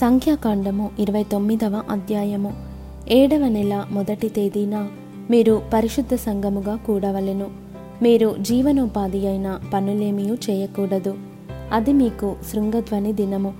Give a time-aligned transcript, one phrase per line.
[0.00, 2.52] సంఖ్యాకాండము ఇరవై తొమ్మిదవ అధ్యాయము.
[3.08, 4.88] ఏడవ నెల మొదటి తేదీన
[5.30, 7.46] మీరు పరిశుద్ధ సంఘముగా కూడవలెను.
[8.02, 11.14] మీరు జీవనోపాధి అయిన పనులేమీ చేయకూడదు.
[11.72, 13.54] అది మీకు శృంగధ్వని దినము.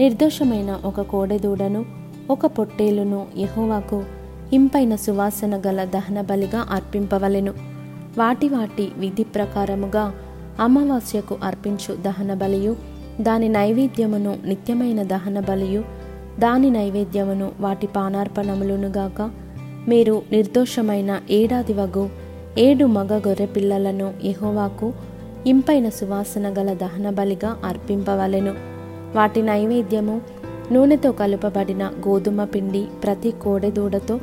[0.00, 1.84] నిర్దోషమైన ఒక కోడెదూడను
[2.30, 4.04] ఒక పొట్టేలును యహోవాకు
[4.52, 7.52] ఇంపైన సువాసన గల దహన బలిగా అర్పింపవలెను.
[8.18, 10.14] వాటి వాటి విధి ప్రకారముగా
[10.60, 15.84] అమావాస్యకు అర్పించు దహన బలియు దాని నైవేద్యమును నిత్యమైన దహన బలియు
[16.38, 19.30] దాని నైవేద్యమును వాటి పానార్పణములునుగాక
[19.88, 22.08] మీరు నిర్దోషమైన ఏడాది వగు
[22.58, 24.92] ఏడు మగ గొర్రె పిల్లలను ఎహోవాకు
[25.46, 28.54] ఇంపైన సువాసన గల దహన బలిగా అర్పింపవలెను.
[29.14, 30.20] వాటి నైవేద్యము
[30.72, 34.20] నూనెతో కలుపబడిన గోధుమ పిండి ప్రతి కోడెదూడతో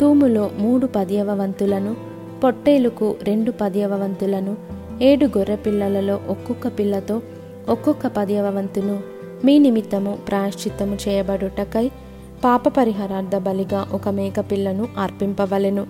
[0.00, 1.96] తూములో మూడు పదియవ వంతులను
[2.44, 4.56] పొట్టేలుకు రెండు పదియవ వంతులను
[5.02, 7.22] ఏడు గొర్రె పిల్లలలో ఒక్కొక్క పిల్లతో
[7.70, 9.00] ఒక్కొక్క పదియవ వంతును
[9.44, 11.90] మీ నిమిత్తము ప్రాయశ్చిత్తము చేయబడుటకై
[12.44, 15.86] పాప పరిహారార్థ బలిగా ఒక మేకపిల్లను అర్పింపవలెను.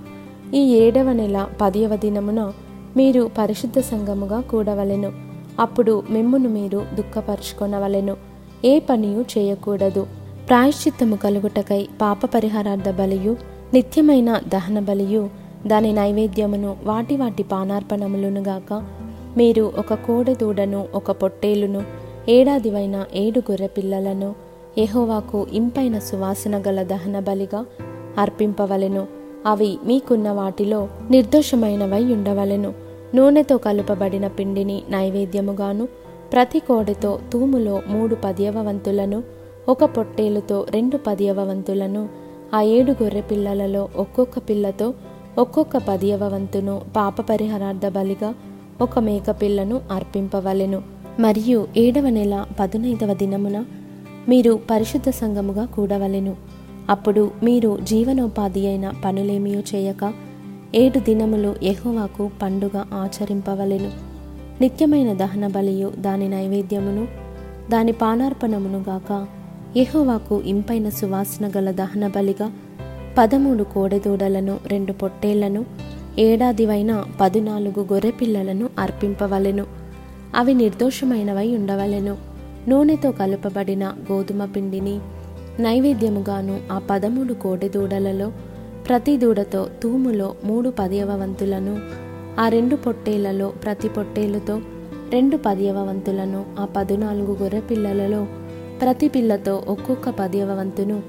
[0.54, 2.52] ఈ ఏడవ నెల పదియవ దినమున
[2.96, 5.12] మీరు పరిశుద్ధ సంఘముగా కూడవలెను.
[5.60, 8.16] అప్పుడు మిమ్మును మీరు దుఃఖపరుచుకొనవలెను.
[8.64, 10.06] ఏ పనియు చేయకూడదు.
[10.48, 13.36] ప్రాయశ్చిత్తము కలుగుటకై పాప పరిహారార్థ బలియు
[13.74, 15.30] నిత్యమైన దహన బలియు
[15.66, 18.99] దాని నైవేద్యమును వాటి వాటి పానార్పణములునుగాక
[19.36, 21.82] మీరు ఒక కోడెదూడను ఒక పొట్టేలును
[22.28, 24.34] ఏడాదివైన ఏడు గొర్రె పిల్లలను
[24.78, 27.66] ఎహోవాకు ఇంపైన సువాసన గల దహన బలిగా
[28.18, 29.06] అర్పింపవలెను.
[29.46, 32.74] అవి మీకున్న వాటిలో నిర్దోషమైనవై ఉండవలెను.
[33.14, 35.88] నూనెతో కలుపబడిన పిండిని నైవేద్యముగాను
[36.32, 39.22] ప్రతి కోడెతో తూములో మూడు పదియవ వంతులను
[39.68, 42.08] ఒక పొట్టేలుతో రెండు పదియవ వంతులను
[42.54, 44.94] ఆ ఏడు గొర్రె పిల్లలలో ఒక్కొక్క పిల్లతో
[45.38, 48.34] ఒక్కొక్క పదియవ వంతును పాప పరిహారార్థ బలిగా
[48.82, 50.82] ఒక మేకపిల్లను అర్పింపవలెను.
[51.20, 53.64] మరియు ఏడవ నెల పదునైదవ దినమున
[54.28, 56.36] మీరు పరిశుద్ధ సంఘముగా కూడవలెను.
[56.90, 60.12] అప్పుడు మీరు జీవనోపాధి అయిన పనులేమీ చేయక
[60.74, 63.90] ఏడు దినములు ఎహోవాకు పండుగ ఆచరింపవలెను.
[64.60, 67.08] నిత్యమైన దహన బలియు దాని నైవేద్యమును
[67.70, 69.26] దాని పానార్పణమును గాక
[69.76, 72.52] ఎహోవాకు ఇంపైన సువాసన గల దహన బలిగా
[73.18, 75.64] పదమూడు కోడెదూడలను రెండు పొట్టేళ్ళను
[76.18, 79.66] ఏడాదివైన పదునాలుగు గొర్రె పిల్లలను అర్పింపవలెను.
[80.34, 82.16] అవి నిర్దోషమైనవై ఉండవలెను.
[82.68, 85.00] నూనెతో కలుపబడిన గోధుమ పిండిని
[85.60, 88.32] నైవేద్యముగాను ఆ పదమూడు కోడెదూడలలో
[88.88, 91.80] ప్రతి దూడతో తూములో మూడు పదియవ వంతులను
[92.40, 94.60] ఆ రెండు పొట్టేళ్ళలో ప్రతి పొట్టేలుతో
[95.10, 98.26] రెండు పదియవ వంతులను ఆ పదునాలుగు గొర్రె పిల్లలలో
[98.80, 101.02] ప్రతి పిల్లతో ఒక్కొక్క పదియవ వంతును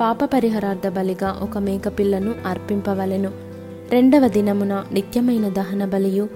[0.00, 3.45] పాప పరిహారార్థ బలిగా ఒక మేకపిల్లను అర్పింపవలెను.
[3.92, 6.28] రెండవ దినమున నిత్యమైన దహన బలియు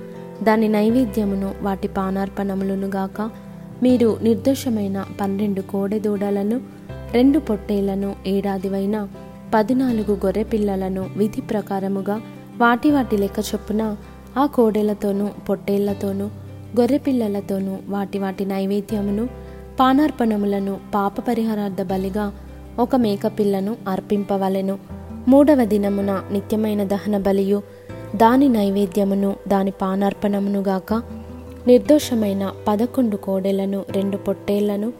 [0.42, 3.30] దాని నైవేద్యమును వాటి పానార్పణములను గాక
[3.82, 6.60] మీరు నిర్దోషమైన పన్నెండు కోడెదూడలను
[7.12, 9.08] రెండు పొట్టేలను ఏడాదివైన
[9.54, 12.22] పద్నాలుగు గొర్రె పిల్లలను విధి ప్రకారముగా
[12.58, 13.96] వాటి వాటి లెక్క చొప్పున
[14.36, 16.24] ఆ కోడెలతోనూ పొట్టేళ్ళతోనూ
[16.80, 19.28] గొర్రె పిల్లలతోనూ వాటి వాటి నైవేద్యమును
[19.80, 22.32] పానార్పణములను పాప పరిహారార్థ బలిగా
[22.78, 24.78] ఒక మేకపిల్లను అర్పింపవలెను.
[25.28, 27.62] మూడవ దినమున నిత్యమైన దహన బలియు
[28.16, 30.94] దాని నైవేద్యమును దాని పానార్పణమును గాక
[31.66, 34.92] నిర్దోషమైన పదకొండు కోడెలను రెండు పొట్టేళ్ళను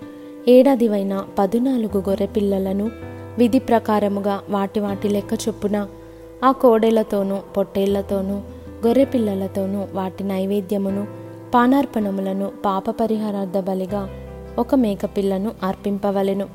[0.49, 2.91] ఏడాదివైన పదునాలుగు గొర్రె పిల్లలను
[3.39, 5.87] విధి ప్రకారముగా వాటి వాటి లెక్క చొప్పున
[6.45, 8.35] ఆ కోడెలతోనూ పొట్టేళ్ళతోనూ
[8.87, 11.07] గొర్రె పిల్లలతోనూ వాటి నైవేద్యమును
[11.55, 14.09] పానార్పణములను పాప పరిహారార్థ బలిగా
[14.59, 16.47] ఒక మేకపిల్లను అర్పింపవలెను.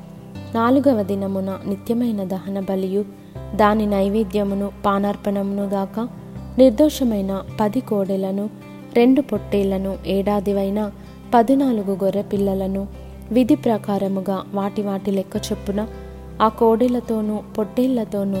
[0.54, 3.25] నాలుగవ దినమున నిత్యమైన దహన బలియు
[3.56, 6.08] దాని నైవేద్యమును పానార్పణమును గాక
[6.58, 8.50] నిర్దోషమైన పది కోడెలను
[8.96, 10.90] రెండు పొట్టేళ్ళను ఏడాదివైన
[11.34, 12.86] పద్నాలుగు గొర్రె పిల్లలను
[13.32, 15.86] విధి ప్రకారముగా వాటి వాటి లెక్క చొప్పున
[16.42, 18.38] ఆ కోడెలతోనూ పొట్టేళ్ళతోనూ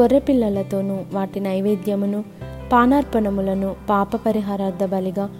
[0.00, 2.24] గొర్రె పిల్లలతోనూ వాటి నైవేద్యమును
[2.72, 5.30] పానార్పణములను పాప పరిహారార్థ బలిగా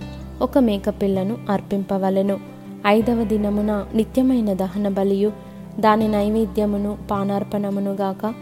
[0.42, 2.40] ఒక మేకపిల్లను అర్పింపవలెను.
[2.86, 5.32] ఐదవ దినమున నిత్యమైన దహన బలియు
[5.80, 8.34] దాని నైవేద్యమును పానార్పణమును గాక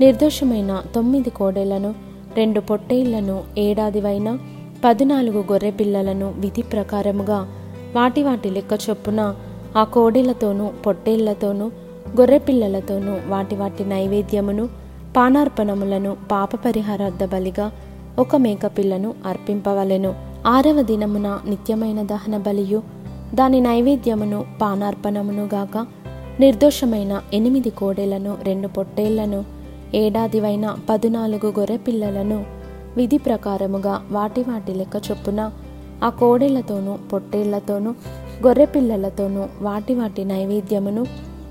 [0.00, 1.94] నిర్దోషమైన తొమ్మిది కోడెలను
[2.36, 4.38] రెండు పొట్టేళ్ళను ఏడాదివైన
[4.84, 7.48] పద్నాలుగు గొర్రె పిల్లలను విధి ప్రకారముగా
[7.94, 9.34] వాటి వాటి లెక్క చొప్పున
[9.76, 11.66] ఆ కోడెలతోనూ పొట్టేళ్ళతోనూ
[12.20, 14.68] గొర్రె పిల్లలతోనూ వాటి వాటి నైవేద్యమును
[15.16, 17.72] పానార్పణములను పాప పరిహారార్థ బలిగా
[18.18, 20.14] ఒక మేక పిల్లను అర్పింపవలెను.
[20.46, 22.82] ఆరవ దినమున నిత్యమైన దహన బలియు
[23.34, 25.86] దాని నైవేద్యమును పానార్పణమును గాక
[26.40, 29.44] నిర్దోషమైన ఎనిమిది కోడెలను రెండు పొట్టేళ్ళను
[29.94, 32.44] ఏడాదివైన పదునాలుగు గొర్రె పిల్లలను
[32.96, 35.52] విధి ప్రకారముగా వాటి వాటి లెక్క చొప్పున
[36.04, 37.94] ఆ కోడేళ్ళతోనూ పొట్టేళ్ళతోనూ
[38.46, 41.06] గొర్రె పిల్లలతోనూ వాటి వాటి నైవేద్యమును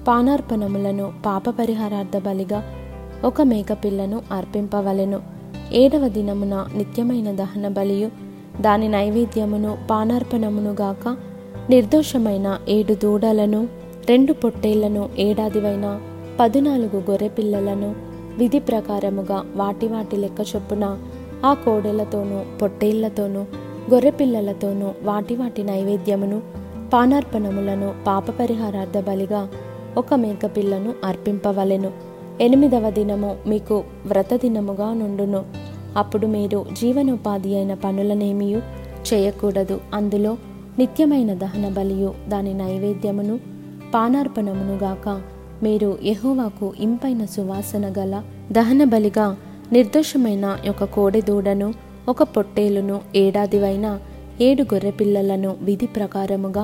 [0.08, 2.64] పానార్పణములను పాప పరిహారార్థ బలిగా
[3.24, 5.22] ఒక మేకపిల్లను అర్పింపవలెను.
[5.72, 8.10] ఏడవ దినమున నిత్యమైన దహన బలియు
[8.62, 11.18] దాని నైవేద్యమును పానార్పణమును గాక
[11.70, 13.68] నిర్దోషమైన ఏడు దూడలను
[14.10, 16.02] రెండు పొట్టేళ్ళను ఏడాదివైన
[16.40, 17.96] పదునాలుగు గొర్రె పిల్లలను
[18.38, 20.98] విధి ప్రకారముగా వాటి వాటి లెక్క చొప్పున
[21.46, 23.40] ఆ కోడెలతోనూ పొట్టేళ్ళతోనూ
[23.94, 26.42] గొర్రె పిల్లలతోనూ వాటి వాటి నైవేద్యమును
[26.94, 29.50] పానార్పణములను పాప పరిహారార్థ బలిగా
[29.98, 31.92] ఒక మేకపిల్లను అర్పింపవలెను.
[32.42, 35.46] ఎనిమిదవ దినము మీకు వ్రత దినముగా నుండును.
[35.98, 38.62] అప్పుడు మీరు జీవనోపాధి అయిన పనులనేమియు
[39.14, 39.81] చేయకూడదు.
[39.94, 40.38] అందులో
[40.80, 43.40] నిత్యమైన దహన బలియు దాని నైవేద్యమును
[43.94, 45.35] పానార్పణమును గాక
[45.66, 49.26] మీరు యహోవాకు ఇంపైన సువాసన గల దహన బలిగా
[49.72, 51.74] నిర్దోషమైన ఒక కోడెదూడను
[52.10, 54.00] ఒక పొట్టేలును ఏడాదివైన
[54.42, 56.64] ఏడు గొర్రె పిల్లలను విధి ప్రకారముగా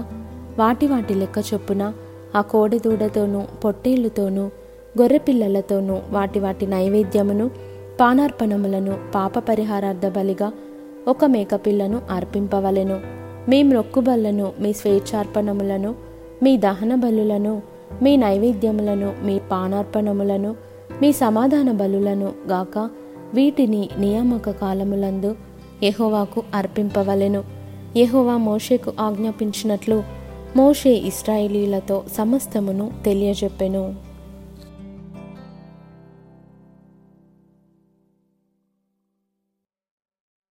[0.59, 1.93] వాటి వాటి లెక్క చొప్పున
[2.35, 4.43] ఆ కోడెదూడతోనూ పొట్టేళ్ళతోనూ
[5.01, 7.49] గొర్రె పిల్లలతోనూ వాటి వాటి నైవేద్యమును
[8.01, 10.51] పానార్పణములను పాప పరిహారార్థ బలిగా
[11.07, 12.97] ఒక మేకపిల్లను అర్పింపవలెను.
[13.49, 15.95] మీ మ్రొక్కుబళ్ళను మీ స్వేచ్ఛార్పణములను
[16.43, 17.53] మీ దహన బలులను
[18.01, 20.55] మీ నైవేద్యములను మీ పానార్పణములను
[21.01, 22.89] మీ సమాధాన బలులను గాక
[23.33, 25.35] వీటిని నియామక కాలములందు
[25.83, 27.43] యహోవాకు అర్పింపవలెను.
[27.97, 30.03] యహోవా మోషేకు ఆజ్ఞాపించినట్లు
[30.55, 34.10] మోషే ఇస్రాయేలీలతో సమస్తమును తెలియజెప్పెను.